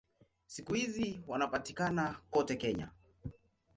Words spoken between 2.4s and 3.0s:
Kenya.